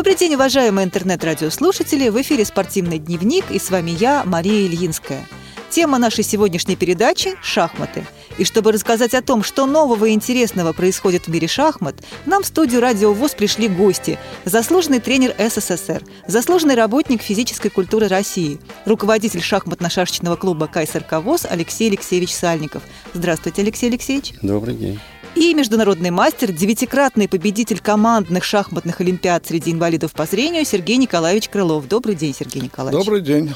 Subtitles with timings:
[0.00, 2.08] Добрый день, уважаемые интернет-радиослушатели!
[2.08, 5.28] В эфире «Спортивный дневник» и с вами я, Мария Ильинская.
[5.68, 8.06] Тема нашей сегодняшней передачи– шахматы.
[8.38, 12.46] И чтобы рассказать о том, что нового и интересного происходит в мире шахмат, нам в
[12.46, 14.18] студию «Радио ВОЗ» пришли гости.
[14.46, 22.32] Заслуженный тренер СССР, заслуженный работник физической культуры России, руководитель шахматно-шашечного клуба «КСРК ВОЗ» Алексей Алексеевич
[22.32, 22.84] Сальников.
[23.12, 24.32] Здравствуйте, Алексей Алексеевич.
[24.40, 24.98] Добрый день.
[25.40, 31.88] И международный мастер, девятикратный победитель командных шахматных олимпиад среди инвалидов по зрению Сергей Николаевич Крылов.
[31.88, 33.02] Добрый день, Сергей Николаевич.
[33.02, 33.54] Добрый день.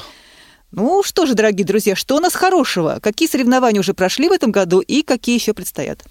[0.71, 2.97] Ну что же, дорогие друзья, что у нас хорошего?
[3.03, 6.03] Какие соревнования уже прошли в этом году и какие еще предстоят?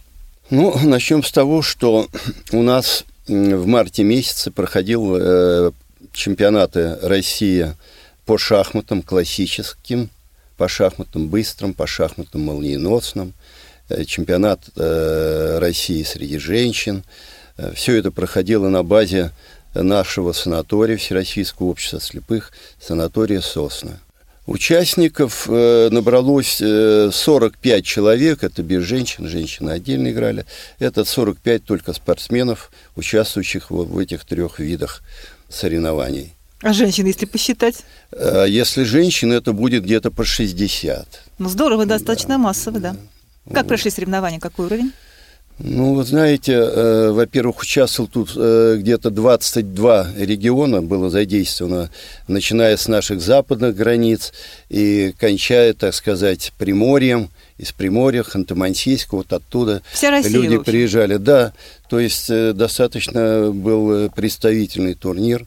[0.48, 2.06] Ну, начнем с того, что
[2.52, 5.72] у нас в марте месяце проходил э,
[6.12, 7.74] чемпионаты России
[8.26, 10.08] по шахматам классическим,
[10.56, 13.32] по шахматам быстрым, по шахматам молниеносным,
[14.06, 17.04] чемпионат э, России среди женщин.
[17.56, 19.30] Э, Все это проходило на базе
[19.74, 24.00] нашего санатория Всероссийского общества слепых, санатория «Сосна».
[24.46, 30.44] Участников э, набралось э, 45 человек, это без женщин, женщины отдельно играли.
[30.78, 35.02] Это 45 только спортсменов, участвующих в, этих трех видах
[35.48, 36.34] соревнований.
[36.60, 37.84] А женщин, если посчитать?
[38.12, 41.06] Э, если женщин, это будет где-то по 60.
[41.38, 42.96] Ну здорово, достаточно массово, да.
[43.52, 44.92] Как прошли соревнования, какой уровень?
[45.58, 51.90] Ну, вы знаете, э, во-первых, участвовал тут э, где-то 22 региона было задействовано,
[52.26, 54.32] начиная с наших западных границ
[54.68, 61.18] и кончая, так сказать, Приморьем, из Приморья, Ханты-Мансийска, вот оттуда Вся Россия, люди приезжали.
[61.18, 61.52] Да,
[61.88, 65.46] то есть э, достаточно был представительный турнир,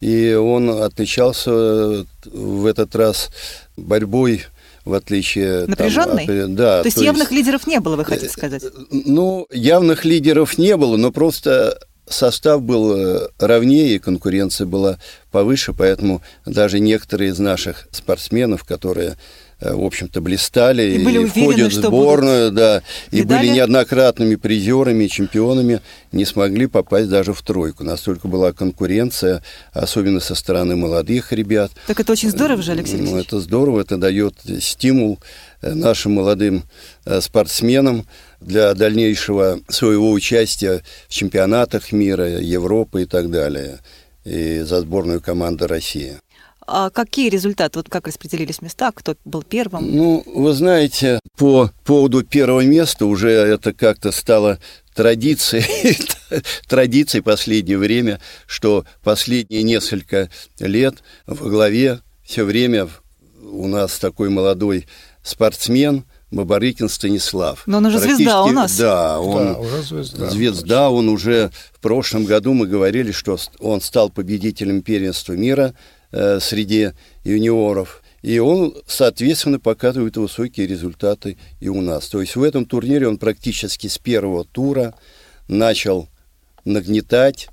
[0.00, 3.30] и он отличался э, в этот раз
[3.78, 4.44] борьбой
[4.86, 5.62] в отличие...
[5.62, 6.44] там, Напряженный?
[6.44, 6.80] от- да.
[6.82, 8.62] То есть явных лидеров не было, вы хотите сказать?
[8.90, 14.98] Ну, явных лидеров не было, но просто состав был э, ровнее, конкуренция была
[15.32, 19.16] повыше, поэтому даже некоторые из наших спортсменов, которые э,
[19.60, 25.80] в общем-то, блистали И были уверены, входят в сборную, да, и были неоднократными призерами, чемпионами,
[26.12, 27.82] не смогли попасть даже в тройку.
[27.82, 31.72] Настолько была конкуренция, особенно со стороны молодых ребят.
[31.86, 33.26] Так это очень здорово же, Алексей Ну, Алексеевич.
[33.26, 35.18] это здорово, это дает стимул
[35.62, 36.64] э, нашим молодым
[37.06, 38.06] э, спортсменам
[38.40, 43.78] для дальнейшего своего участия в чемпионатах мира, Европы и так далее,
[44.24, 46.18] и за сборную команды России.
[46.66, 47.78] А какие результаты?
[47.78, 48.90] Вот как распределились места?
[48.92, 49.94] Кто был первым?
[49.94, 54.58] Ну, вы знаете, по поводу первого места уже это как-то стало
[54.94, 55.96] традицией,
[56.68, 60.28] традицией последнее время, что последние несколько
[60.58, 60.96] лет
[61.26, 62.88] во главе все время
[63.42, 64.86] у нас такой молодой
[65.22, 67.62] спортсмен Бабарыкин Станислав.
[67.66, 68.76] Но он уже звезда у нас.
[68.76, 70.30] Да, он Да, уже звезда.
[70.30, 75.74] звезда, он уже в прошлом году мы говорили, что он стал победителем первенства мира
[76.16, 76.92] э, среди
[77.24, 78.02] юниоров.
[78.22, 82.08] И он, соответственно, показывает высокие результаты и у нас.
[82.08, 84.94] То есть в этом турнире он практически с первого тура
[85.46, 86.08] начал
[86.64, 87.48] нагнетать,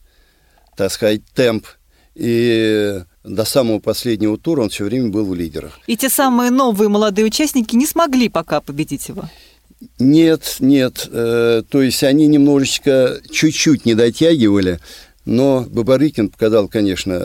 [0.75, 1.67] так сказать, темп.
[2.15, 5.79] И до самого последнего тура он все время был в лидерах.
[5.87, 9.29] И те самые новые молодые участники не смогли пока победить его.
[9.99, 11.07] Нет, нет.
[11.11, 14.79] э, то есть они немножечко, чуть-чуть не дотягивали,
[15.25, 17.17] но Бабарыкин показал, конечно,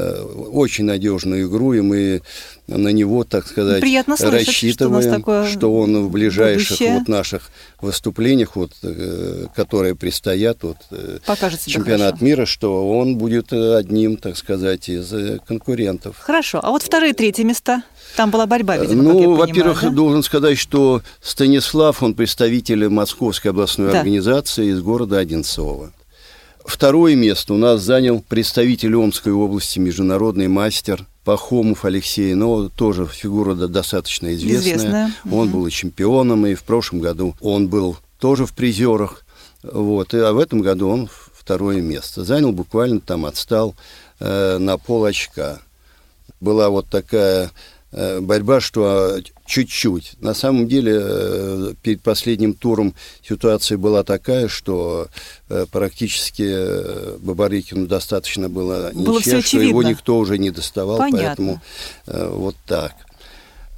[0.52, 2.22] очень надежную игру, и мы
[2.68, 6.98] на него, так сказать, Приятно слышать, что рассчитываем, такое что он в ближайших будущее.
[6.98, 7.50] вот наших
[7.80, 12.24] выступлениях, вот, э, которые предстоят, вот, э, Покажет чемпионат хорошо.
[12.24, 16.16] мира, что он будет э, одним, так сказать, из конкурентов.
[16.20, 16.60] Хорошо.
[16.62, 17.82] А вот вторые, третьи места?
[18.16, 19.90] Там была борьба, видимо, ну, во-первых, да?
[19.90, 23.98] должен сказать, что Станислав, он представитель Московской областной Да.
[23.98, 25.92] организации из города Одинцово.
[26.68, 33.54] Второе место у нас занял представитель Омской области, международный мастер Пахомов Алексей, но тоже фигура
[33.54, 34.76] до- достаточно известная.
[34.76, 35.52] Известная, Он мгм.
[35.52, 39.24] был и чемпионом, и в прошлом году он был тоже в призерах.
[39.62, 42.22] Вот, и, а в этом году он второе место.
[42.22, 43.74] Занял буквально там, отстал
[44.20, 45.60] э, на пол очка.
[46.38, 47.50] Была вот такая
[47.90, 50.12] борьба, что а, чуть-чуть.
[50.20, 52.94] На самом деле, э, перед последним туром
[53.26, 55.08] ситуация была такая, что
[55.48, 61.26] э, практически э, Бабарыкину достаточно было Было ничья, что его никто уже не доставал, Понятно.
[61.26, 61.62] поэтому
[62.06, 62.94] э, вот так.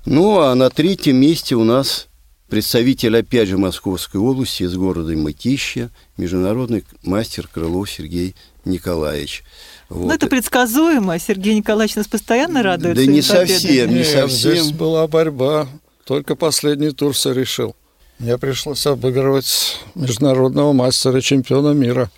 [0.07, 2.09] Ну, а на третьем месте у нас
[2.49, 8.35] представитель, опять же, Московской области, из города Мытища, международный мастер Крылов Сергей
[8.65, 9.45] Николаевич.
[9.91, 10.13] Ну, Вот.
[10.15, 11.19] это предсказуемо.
[11.19, 12.95] Сергей Николаевич нас постоянно радует.
[12.97, 13.91] Да не совсем.
[13.91, 14.53] не Нет, совсем.
[14.53, 15.67] здесь была борьба.
[16.05, 17.75] Только последний тур все решил.
[18.19, 22.11] Мне пришлось обыгрывать международного мастера, чемпиона мира.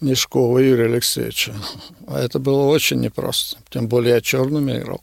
[0.00, 1.54] Мешкова Юрия Алексеевича.
[2.08, 3.56] А это было очень непросто.
[3.70, 5.00] Тем более я черными играл.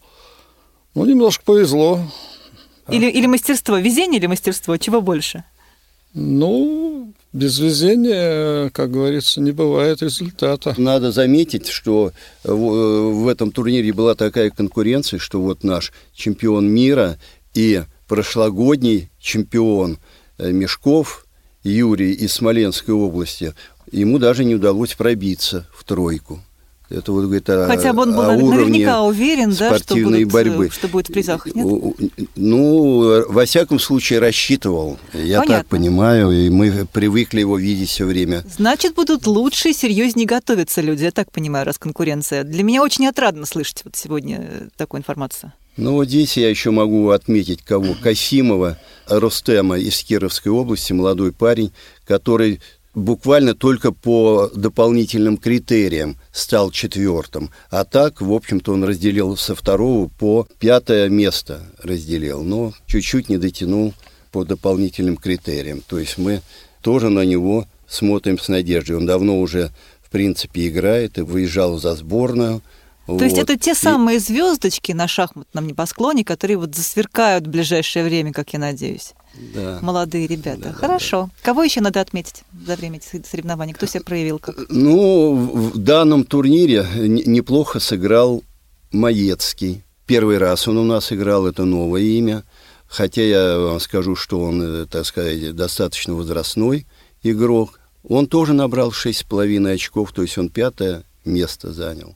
[0.94, 2.01] Ну, немножко повезло.
[2.89, 3.77] Или, или мастерство?
[3.77, 4.75] Везение или мастерство?
[4.77, 5.45] Чего больше?
[6.13, 6.99] Ну,
[7.31, 10.73] без везения, как говорится, не бывает результата.
[10.77, 12.11] Надо заметить, что
[12.43, 17.19] в этом турнире была такая конкуренция, что вот наш чемпион мира
[17.53, 19.99] и прошлогодний чемпион
[20.37, 21.25] э, Мешков
[21.63, 23.53] Юрий из Смоленской области,
[23.91, 26.41] ему даже не удалось пробиться в тройку.
[26.89, 30.69] Это вот говорит о, Хотя бы он был наверняка уверен, да, что будет, борьбы.
[30.71, 31.65] что будет в призах, нет?
[32.36, 34.97] Ну, во всяком случае, рассчитывал.
[35.13, 35.57] Я Понятно.
[35.57, 38.44] так понимаю, и мы привыкли его видеть все время.
[38.57, 42.44] Значит, будут лучше и серьезнее готовиться люди, я так понимаю, раз конкуренция.
[42.44, 45.53] Для меня очень отрадно слышать вот сегодня такую информацию.
[45.77, 47.95] Ну, вот здесь я еще могу отметить кого?
[48.01, 48.77] Касимова
[49.07, 51.71] Рустема из Кировской области, молодой парень,
[52.06, 52.62] который
[52.95, 57.51] буквально только по дополнительным критериям стал четвертым.
[57.69, 62.44] А так, в общем-то, он разделил со второго по пятое место разделил.
[62.44, 63.94] Но чуть-чуть не дотянул
[64.31, 65.81] по дополнительным критериям.
[65.88, 66.41] То есть мы
[66.81, 68.97] тоже на него смотрим с надеждой.
[68.97, 69.71] Он давно уже,
[70.01, 72.62] в принципе, играет и выезжал за сборную.
[73.17, 74.19] То есть это те самые и...
[74.19, 79.13] звездочки на шахматном небосклоне, которые вот засверкают в ближайшее время, как я надеюсь.
[79.53, 79.79] Да.
[79.81, 80.69] Молодые ребята.
[80.69, 81.29] Да, Хорошо.
[81.31, 81.45] Да.
[81.45, 83.73] Кого еще надо отметить за время этих соревнований?
[83.73, 84.56] Кто себя проявил как?
[84.69, 88.44] Ну, в данном турнире неплохо сыграл
[88.91, 89.83] Маецкий.
[90.05, 92.44] Первый раз он у нас играл, это новое имя.
[92.88, 96.88] Хотя я вам скажу, что он, э, так сказать, достаточно возрастной
[97.21, 97.79] игрок.
[98.03, 102.15] Он тоже набрал 6,5 очков, то есть он пятое место занял.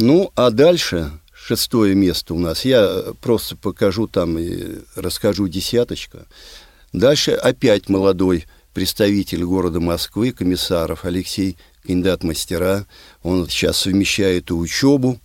[0.00, 2.64] Ну, а дальше шестое место у нас.
[2.64, 6.26] Я просто покажу там и расскажу десяточка.
[6.92, 12.86] Дальше опять молодой представитель города Москвы, комиссаров Алексей кандидат мастера.
[13.24, 15.18] Он сейчас совмещает и учебу,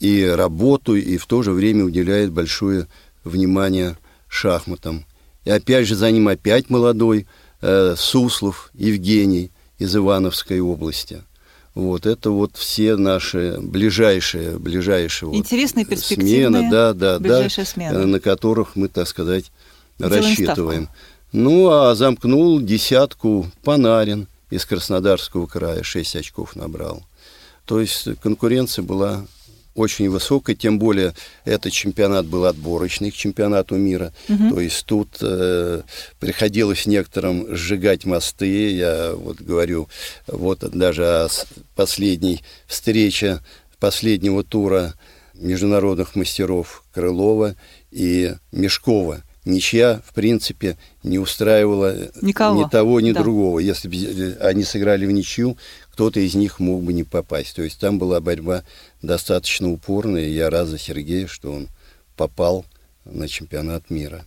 [0.00, 2.88] и работу, и в то же время уделяет большое
[3.22, 3.96] внимание
[4.26, 5.06] шахматам.
[5.44, 7.28] И опять же за ним опять молодой
[7.60, 11.22] э, Суслов Евгений из Ивановской области–
[11.76, 17.94] вот это вот все наши ближайшие, ближайшие Интересные вот смены, да, да, да, смены.
[17.94, 19.52] Э, на которых мы, так сказать,
[19.98, 20.84] Делаем рассчитываем.
[20.84, 21.00] Ставку.
[21.32, 27.04] Ну, а замкнул десятку Панарин из Краснодарского края, 6 очков набрал.
[27.66, 29.26] То есть конкуренция была
[29.76, 31.14] очень высокой, тем более
[31.44, 34.12] этот чемпионат был отборочный к чемпионату мира.
[34.28, 34.54] Угу.
[34.54, 35.82] То есть тут э,
[36.18, 38.70] приходилось некоторым сжигать мосты.
[38.70, 39.88] Я вот говорю,
[40.26, 41.28] вот даже о
[41.74, 43.40] последней встрече
[43.78, 44.94] последнего тура
[45.34, 47.54] международных мастеров Крылова
[47.90, 49.22] и Мешкова.
[49.44, 52.64] Ничья, в принципе, не устраивала Никого.
[52.64, 53.22] ни того, ни да.
[53.22, 53.60] другого.
[53.60, 55.56] Если бы они сыграли в ничью,
[55.96, 57.56] кто-то из них мог бы не попасть.
[57.56, 58.64] То есть там была борьба
[59.00, 61.68] достаточно упорная, и я рад за Сергея, что он
[62.16, 62.66] попал
[63.06, 64.26] на чемпионат мира.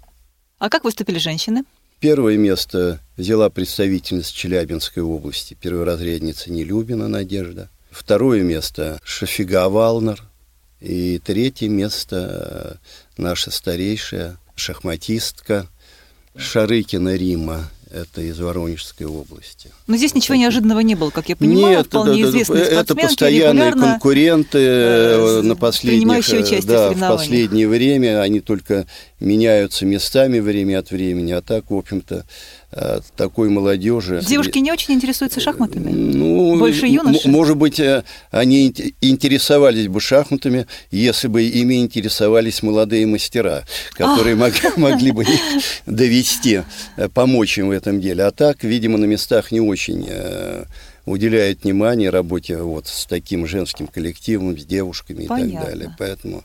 [0.57, 1.63] А как выступили женщины?
[1.99, 7.69] Первое место взяла представительница Челябинской области, перворазрядница Нелюбина Надежда.
[7.91, 10.23] Второе место Шафига Валнер.
[10.81, 12.79] И третье место
[13.15, 15.67] наша старейшая шахматистка
[16.35, 19.71] Шарыкина Рима это из Воронежской области.
[19.87, 23.71] Но здесь ничего неожиданного не было, как я понимаю, Нет, вполне да, известные Это постоянные
[23.71, 28.85] конкуренты э, на последних, да, в последнее время, они только
[29.19, 32.25] меняются местами время от времени, а так, в общем-то,
[32.71, 34.21] э, такой молодежи.
[34.25, 35.91] Девушки не очень интересуются шахматами?
[35.91, 37.27] Ну, Больше юноши?
[37.27, 45.11] Может быть, э, они интересовались бы шахматами, если бы ими интересовались молодые мастера, которые могли
[45.11, 45.39] бы их
[45.85, 46.61] довести,
[46.95, 48.23] э, помочь им в этом деле.
[48.25, 50.07] А так, видимо, на местах не очень
[51.05, 55.49] уделяют внимание работе вот с таким женским коллективом, с девушками Понятно.
[55.49, 55.95] и так далее.
[55.97, 56.43] Поэтому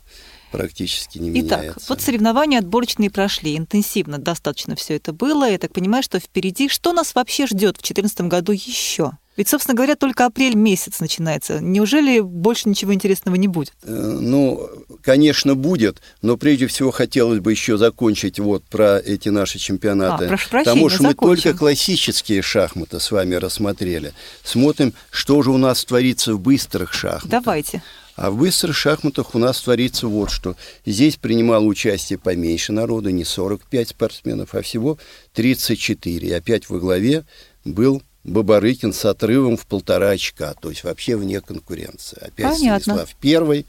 [0.51, 1.87] практически не Итак, меняется.
[1.89, 5.51] вот соревнования отборочные прошли, интенсивно достаточно все это было.
[5.51, 6.69] Я так понимаю, что впереди.
[6.69, 9.13] Что нас вообще ждет в 2014 году еще?
[9.37, 11.61] Ведь, собственно говоря, только апрель месяц начинается.
[11.61, 13.73] Неужели больше ничего интересного не будет?
[13.83, 14.69] Э, ну,
[15.03, 20.27] конечно, будет, но прежде всего хотелось бы еще закончить вот про эти наши чемпионаты.
[20.27, 21.29] А, прошу прощения, Потому что закончим.
[21.29, 24.13] мы только классические шахматы с вами рассмотрели.
[24.45, 27.29] Смотрим, что же у нас творится в быстрых шахматах.
[27.29, 27.83] Давайте.
[28.17, 30.55] А в быстрых шахматах у нас творится вот что.
[30.87, 34.99] Здесь принимало участие поменьше народу, не 45 спортсменов, а всего
[35.33, 36.29] 34.
[36.29, 37.25] И опять во главе
[37.65, 42.19] был Бабарыкин с отрывом в полтора очка, то есть вообще вне конкуренции.
[42.21, 42.81] Опять Понятно.
[42.81, 43.67] Станислав первый.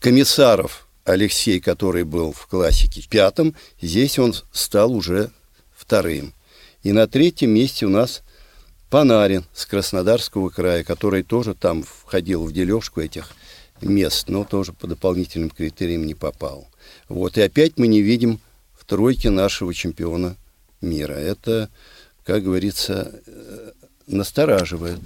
[0.00, 5.30] Комиссаров Алексей, который был в классике пятым, здесь он стал уже
[5.74, 6.34] вторым.
[6.82, 8.22] И на третьем месте у нас
[8.90, 13.32] Панарин с Краснодарского края, который тоже там входил в дележку этих
[13.80, 16.68] мест, но тоже по дополнительным критериям не попал.
[17.08, 18.40] Вот, и опять мы не видим
[18.72, 20.36] в тройке нашего чемпиона
[20.80, 21.14] мира.
[21.14, 21.70] Это,
[22.24, 23.72] как говорится, э,
[24.06, 25.00] настораживает.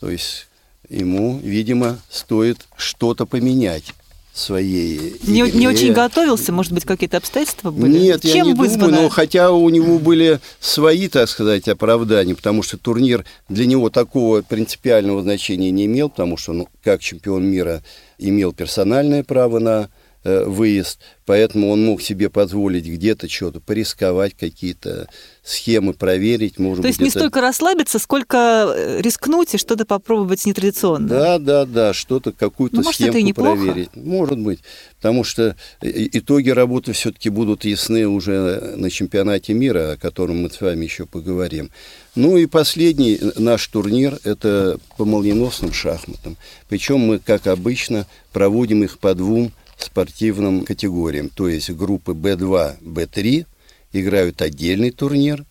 [0.00, 0.48] То есть
[0.88, 3.94] ему, видимо, стоит что-то поменять
[4.32, 7.98] своей не, не очень готовился, может быть, какие-то обстоятельства были?
[7.98, 8.86] Нет, Чем я не вызвано?
[8.86, 13.90] думаю, но хотя у него были свои, так сказать, оправдания, потому что турнир для него
[13.90, 17.82] такого принципиального значения не имел, потому что, ну, как чемпион мира,
[18.18, 19.88] имел персональное право на
[20.22, 25.08] Э, выезд, поэтому он мог себе позволить где-то что-то порисковать, какие-то
[25.42, 26.58] схемы проверить.
[26.58, 31.08] Может То есть не столько расслабиться, сколько э, рискнуть и что-то попробовать нетрадиционно.
[31.08, 33.96] Да, да, да, что-то, какую-то ну, может, схемку проверить.
[33.96, 34.60] Может быть,
[34.96, 40.60] потому что итоги работы все-таки будут ясны уже на чемпионате мира, о котором мы с
[40.60, 41.70] вами еще поговорим.
[42.14, 46.36] Ну и последний наш турнир– это по молниеносным шахматам.
[46.68, 49.52] Причем мы, как обычно, проводим их по двум
[49.84, 51.28] спортивным категориям.
[51.28, 53.46] То есть группы B2, B3
[53.92, 55.44] играют отдельный турнир,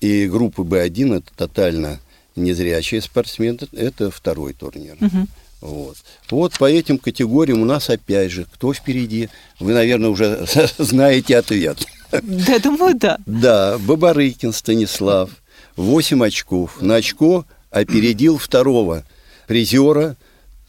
[0.00, 2.00] и группы B1 это тотально
[2.36, 4.96] незрячие спортсмены, это второй турнир.
[5.00, 5.26] Угу.
[5.60, 5.96] Вот.
[6.30, 9.28] вот по этим категориям у нас опять же, кто впереди,
[9.60, 10.44] вы, наверное, уже
[10.78, 11.86] знаете ответ.
[12.10, 13.18] Да, думаю, да.
[13.26, 15.30] Да, Бабарыкин Станислав,
[15.76, 16.82] 8 очков.
[16.82, 19.04] На очко опередил второго
[19.46, 20.16] призера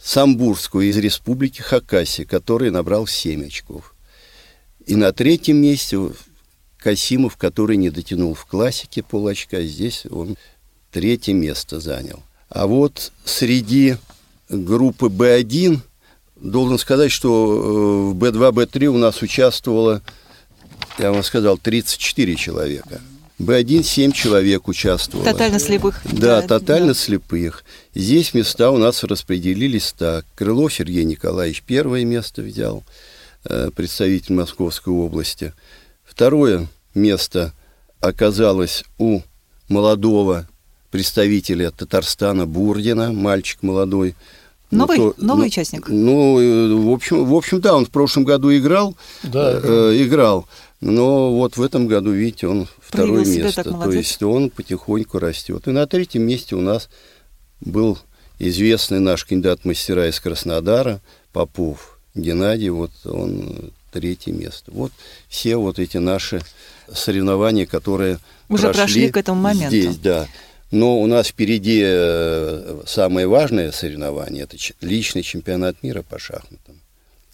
[0.03, 3.95] Самбурскую из республики Хакасия, который набрал 7 очков.
[4.85, 5.97] И на третьем месте
[6.77, 10.35] Касимов, который не дотянул в классике полочка, здесь он
[10.91, 12.21] третье место занял.
[12.49, 13.95] А вот среди
[14.49, 15.79] группы Б1
[16.35, 20.01] должен сказать, что э, в Б2, Б3 у нас участвовало,
[20.99, 23.01] я вам сказал, 34 человека.
[23.39, 25.25] Б1 7 человек участвовало.
[25.25, 26.01] Тотально слепых.
[26.05, 26.93] Да, да тотально да.
[26.93, 27.63] слепых.
[27.95, 30.25] Здесь места у нас распределились так.
[30.35, 32.83] Крылов Сергей Николаевич первое место взял,
[33.45, 35.53] э, представитель Московской области.
[36.05, 37.53] Второе место
[37.99, 39.21] оказалось у
[39.67, 40.47] молодого
[40.91, 44.15] представителя Татарстана Бурдина, мальчик молодой.
[44.69, 45.87] Новый, ну, то, новый ну, участник?
[45.87, 48.95] Ну, э, в общем, в общем, да, он в прошлом году играл.
[49.23, 49.59] Да.
[49.63, 50.47] Э, играл.
[50.83, 53.63] Но вот в этом году, видите, он второе место.
[53.63, 55.67] То есть он потихоньку растет.
[55.67, 56.89] И на третьем месте у нас
[57.61, 57.97] был
[58.37, 60.99] известный наш кандидат мастера из Краснодара,
[61.31, 64.71] Попов Геннадий, вот он третье место.
[64.71, 64.91] Вот
[65.29, 66.41] все вот эти наши
[66.91, 69.69] соревнования, которые уже прошли, прошли к этому моменту.
[69.69, 70.27] Здесь, да.
[70.71, 76.82] Но у нас впереди э, самое важное соревнование– это личный чемпионат мира по шахматам.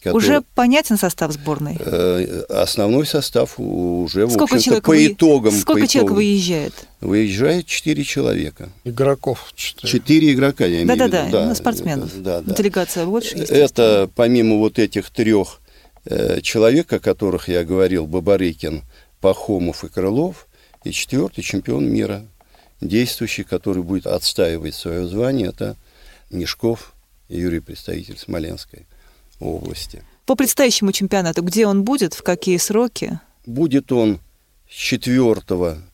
[0.02, 1.78] Который, уже понятен состав сборной?
[1.78, 5.08] Э, основной состав уже, сколько в общем-то, по вы...
[5.08, 5.52] итогам.
[5.52, 6.74] Сколько по человек итогам, выезжает?
[7.02, 8.70] Выезжает 4 человека.
[8.86, 9.92] Игроков 4.
[9.92, 11.32] 4 игрока, я имею да, в виду.
[11.32, 12.22] Да, да, спортсменов.
[12.22, 12.56] Да, да.
[12.56, 15.60] Делегация больше, Это помимо вот этих трех
[16.06, 18.84] э, человек, о которых я говорил, Бабарыкин,
[19.20, 20.48] Пахомов и Крылов,
[20.86, 22.26] и четвертый чемпион мира,
[22.80, 25.76] действующий, который будет отстаивать свое звание, это
[26.30, 26.94] Мешков
[27.28, 28.86] Юрий, представитель Смоленской
[29.40, 30.04] области.
[30.26, 33.20] По предстоящему чемпионату, где он будет, в какие сроки?
[33.46, 34.20] Будет он
[34.70, 35.36] с 4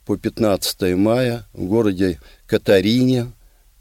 [0.05, 3.31] по 15 мая в городе Катарине,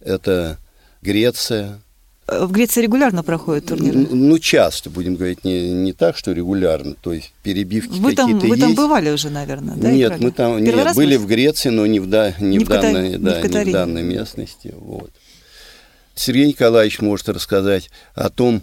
[0.00, 0.58] это
[1.02, 1.80] Греция.
[2.26, 4.06] В Греции регулярно проходят турниры?
[4.10, 8.46] Ну, часто, будем говорить, не, не так, что регулярно, то есть перебивки вы там, какие-то
[8.46, 8.66] Вы есть.
[8.66, 9.90] там бывали уже, наверное, да?
[9.90, 13.10] Нет, мы там нет, были в Греции, но не в, да, не, не в, данной,
[13.10, 14.72] не да, в, не в данной местности.
[14.74, 15.10] Вот.
[16.14, 18.62] Сергей Николаевич может рассказать о том,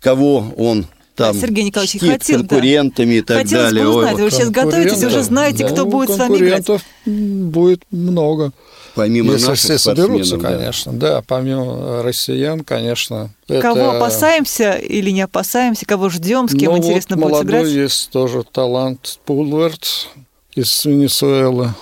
[0.00, 0.86] кого он
[1.20, 3.18] там Сергей Николаевич хотел, конкурентами да.
[3.18, 3.84] и так Хотелось далее.
[3.84, 6.66] Бы узнать, вы сейчас готовитесь, уже знаете, кто ну, будет с вами играть.
[7.04, 8.52] будет много.
[8.94, 10.50] Помимо Если все соберутся, да.
[10.50, 13.30] конечно, да, помимо россиян, конечно.
[13.46, 13.96] Кого это...
[13.98, 17.72] опасаемся или не опасаемся, кого ждем, с кем ну, интересно вот будет молодой сыграть?
[17.72, 20.08] есть тоже талант Пулверт
[20.54, 21.74] из Венесуэлы.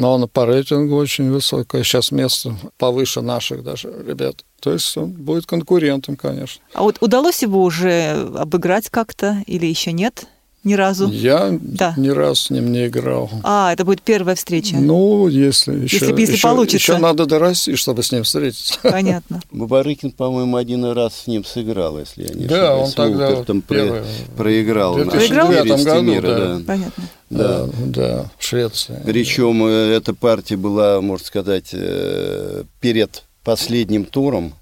[0.00, 1.82] Но он по рейтингу очень высокое.
[1.82, 4.46] Сейчас место повыше наших даже ребят.
[4.60, 6.62] То есть он будет конкурентом, конечно.
[6.72, 10.24] А вот удалось его уже обыграть как-то или еще нет?
[10.64, 11.08] Ни разу?
[11.10, 11.92] Я да.
[11.98, 13.30] ни разу с ним не играл.
[13.42, 14.76] А, это будет первая встреча?
[14.76, 16.92] Ну, если еще, если, если еще, получится.
[16.92, 18.78] Еще надо дорасти, чтобы с ним встретиться.
[18.82, 19.42] Понятно.
[19.50, 22.94] Бабарыкин, по-моему, один раз с ним сыграл, если я не да, ошибаюсь.
[22.94, 24.02] Да, он тогда первый,
[24.36, 24.94] проиграл.
[24.94, 26.54] В 2009 году, мира, да.
[26.56, 26.64] да.
[26.66, 27.04] Понятно.
[27.30, 29.00] Да, да, в Швеции.
[29.04, 34.54] Причем э, эта партия была, можно сказать, э, перед последним туром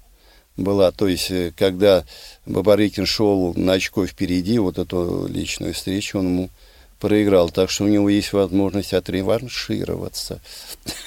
[0.55, 0.91] была.
[0.91, 2.05] То есть, э, когда
[2.45, 6.49] Бабарыкин шел на очко впереди, вот эту личную встречу он ему
[6.99, 10.39] проиграл, так что у него есть возможность отреваншироваться.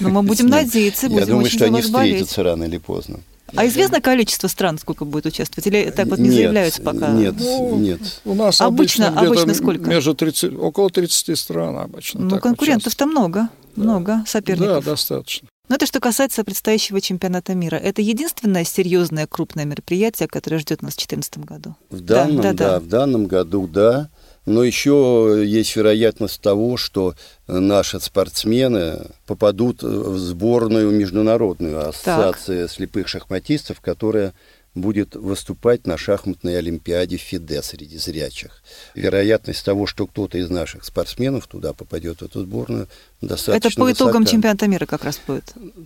[0.01, 3.21] Но мы будем надеяться, будем Я думаю, очень что они встретятся рано или поздно.
[3.55, 5.67] А известно количество стран, сколько будет участвовать?
[5.67, 7.11] Или так вот не Нет, заявляются пока?
[7.11, 8.01] Нет, Ну, нет.
[8.25, 9.89] У нас Обычно- обычно, обычно сколько?
[9.89, 12.21] Между 30, около 30 стран обычно.
[12.21, 14.29] Ну, конкурентов-то много, много участвуют.
[14.29, 14.85] соперников.
[14.85, 15.49] Да, достаточно.
[15.69, 17.77] Но это что касается предстоящего чемпионата мира.
[17.77, 21.77] Это единственное серьезное крупное мероприятие, которое ждет нас в 2014 году.
[21.91, 22.81] В данном, да, да, да.
[22.81, 24.11] в данном году, да.
[24.45, 27.15] Но еще есть вероятность того, что
[27.47, 34.33] наши спортсмены попадут в сборную международную ассоциации слепых шахматистов, которая
[34.75, 38.63] будет выступать на шахматной олимпиаде ФИДЕ среди зрячих.
[38.95, 42.89] Вероятность того, что кто-то из наших спортсменов туда попадет в эту сборную,
[43.21, 44.31] достаточно это по итогам высока.
[44.33, 45.45] чемпионата мира как раз будет.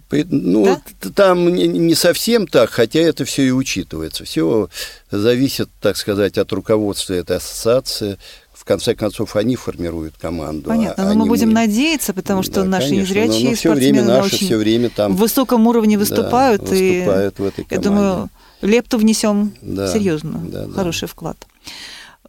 [0.09, 1.11] По- Ну, Да?
[1.17, 4.23] там не совсем так, хотя это все и учитывается.
[4.25, 4.71] Все
[5.11, 8.19] зависит, так сказать, от руководства этой ассоциации.
[8.67, 10.71] В конце концов, они формируют команду.
[10.71, 14.03] Понятно, а но мы будем надеяться, потому что Да, наши конечно, незрячие но, все время
[14.03, 17.65] наши очень все время там в высоком уровне да, выступают, и выступают в этой я
[17.65, 17.89] команде.
[17.89, 18.29] думаю,
[18.63, 20.73] лепту внесем Да, серьезно, да, да.
[20.73, 21.37] хороший вклад.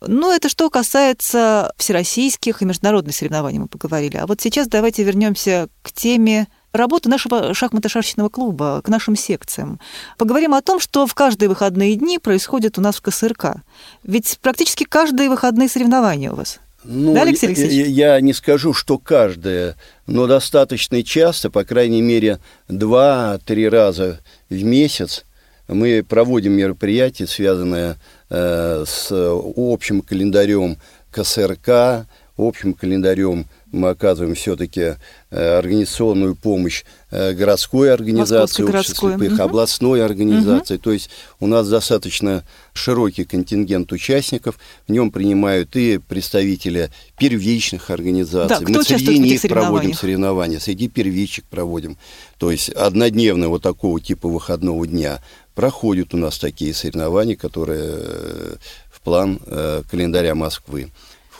[0.06, 4.17] Ну, это что касается всероссийских и международных соревнований, мы поговорили.
[4.17, 9.79] А вот сейчас давайте вернемся к теме работы нашего шахматно-шашечного клуба, к нашим секциям.
[10.17, 13.57] Поговорим о том, что в каждые выходные дни происходит у нас в КСРК.
[14.03, 16.60] Ведь практически каждые выходные соревнования у вас.
[16.84, 17.88] Ну, Да, Алексей Алексеевич?
[17.88, 24.19] Я, я не скажу, что каждое, но достаточно часто, по крайней мере, два-три раза
[24.50, 25.25] в месяц
[25.67, 27.98] мы проводим мероприятия, связанные
[28.29, 30.77] э, с общим календарем
[31.12, 32.07] КСРК,
[32.38, 34.95] общим календарем мы оказываем все-таки
[35.29, 39.41] организационную помощь э, городской организации городской, слепых, мгм.
[39.41, 40.77] областной организации.
[40.77, 41.09] То есть
[41.39, 44.57] у нас достаточно широкий контингент участников.
[44.88, 48.57] В нем принимают и представители первичных организаций.
[48.57, 51.97] Да, кто Мы среди них проводим соревнования, среди первичек проводим.
[52.38, 55.19] То есть однодневного вот такого типа выходного дня
[55.55, 58.56] проходят у нас такие соревнования, которые э,
[58.91, 60.89] в план э, календаря Москвы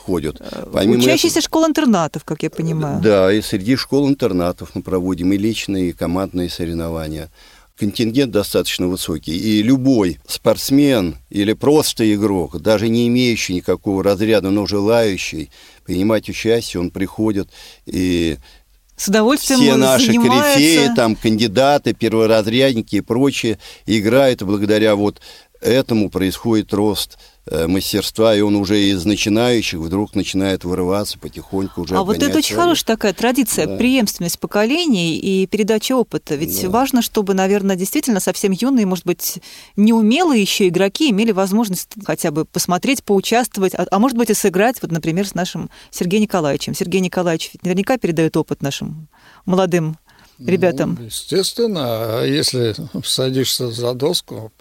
[0.08, 0.40] входят.
[0.72, 3.00] Помимо Учащиеся школ-интернатов, как я понимаю.
[3.02, 7.28] да, и среди школ-интернатов мы проводим и личные, и командные соревнования.
[7.78, 9.36] Контингент достаточно высокий.
[9.36, 15.50] И любой спортсмен или просто игрок, даже не имеющий никакого разряда, но желающий
[15.84, 17.48] принимать участие, он приходит
[17.86, 18.38] и
[18.96, 20.54] С удовольствием все наши занимается.
[20.54, 25.20] корифеи, там кандидаты, перворазрядники и прочие играют, благодаря вот
[25.60, 27.18] этому происходит рост э,
[27.66, 31.96] мастерства, и он уже из начинающих вдруг начинает вырываться потихоньку уже.
[31.96, 33.76] А вот это очень хорошая такая традиция, Да.
[33.76, 36.34] преемственность поколений и передача опыта.
[36.34, 36.68] Ведь Да.
[36.70, 39.38] важно, чтобы, наверное, действительно совсем юные, может быть,
[39.76, 44.82] неумелые еще игроки имели возможность хотя бы посмотреть, поучаствовать, а, а может быть и сыграть,
[44.82, 46.74] вот, например, с нашим Сергеем Николаевичем.
[46.74, 49.08] Сергей Николаевич ведь наверняка передает опыт нашим
[49.46, 49.96] молодым
[50.38, 50.96] ребятам.
[50.98, 54.52] Ну, естественно, а если садишься за доску,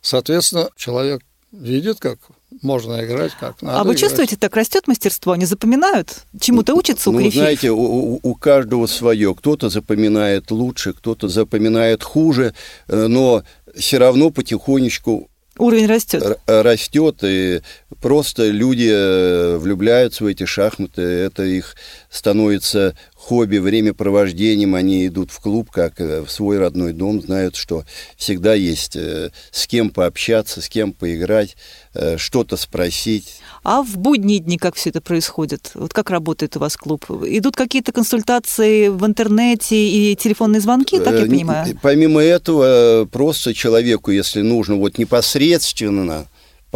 [0.00, 2.18] соответственно, человек видит, как
[2.62, 4.00] можно играть, как надо а вы играть.
[4.00, 9.34] чувствуете, так растет мастерство, они запоминают, чему-то учатся у Ну, знаете, у, у- каждого свое.
[9.34, 12.54] Кто-то запоминает лучше, кто-то запоминает хуже,
[12.88, 13.42] э, но
[13.76, 15.28] все равно потихонечку
[15.58, 16.22] Уровень растет.
[16.22, 17.62] р- растет, и
[18.02, 21.74] просто люди э, влюбляются в эти шахматы, это их
[22.10, 27.84] становится хобби, времяпровождением, они идут в клуб, как э, в свой родной дом, знают, что
[28.16, 31.56] всегда есть э, с кем пообщаться, с кем поиграть,
[31.94, 33.40] э, что-то спросить.
[33.64, 35.72] А в будние дни как все это происходит?
[35.74, 37.04] Вот как работает у вас клуб?
[37.10, 41.78] Идут какие-то консультации в интернете и телефонные звонки, так я понимаю?
[41.82, 46.26] Помимо этого, просто человеку, если нужно вот непосредственно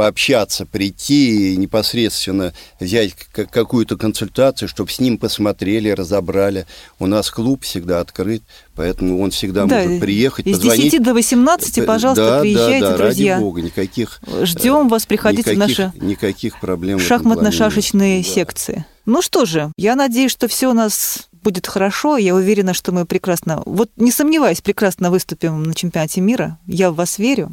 [0.00, 6.64] пообщаться, прийти и непосредственно взять какую-то консультацию, чтобы с ним посмотрели, разобрали.
[6.98, 8.42] У нас клуб всегда открыт,
[8.74, 10.92] поэтому он всегда Да, может приехать, Из позвонить.
[10.92, 13.34] 10 до 18, пожалуйста, Да, да, приезжайте, да, друзья.
[13.34, 14.22] ради бога, никаких...
[14.40, 18.22] Ждем вас, приходите в никаких, наши Никаких проблем в шахматно-шашечные.
[18.22, 18.28] Да.
[18.30, 18.86] секции.
[19.04, 22.16] Ну что же, я надеюсь, что все у нас будет хорошо.
[22.16, 26.58] Я уверена, что мы прекрасно, вот не сомневаюсь, прекрасно выступим на чемпионате мира.
[26.66, 27.52] Я в вас верю.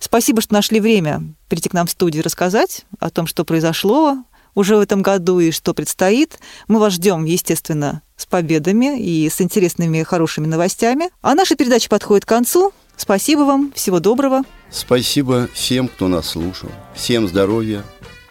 [0.00, 4.16] Спасибо, что нашли время прийти к нам в студию рассказать о том, что произошло
[4.54, 6.40] уже в этом году и что предстоит.
[6.66, 11.10] Мы вас ждем, естественно, с победами и с интересными хорошими новостями.
[11.22, 12.72] А наша передача подходит к концу.
[12.96, 16.70] Спасибо вам, всего доброго Спасибо всем, кто нас слушал.
[16.94, 17.82] Всем здоровья,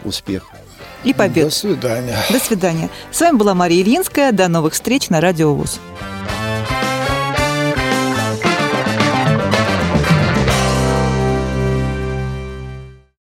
[0.03, 0.49] успехов.
[1.03, 1.45] и побед.
[1.45, 2.17] До свидания.
[2.29, 2.89] До свидания.
[3.11, 4.31] С вами была Мария Ильинская.
[4.31, 5.79] До новых встреч на Радио ВУЗ.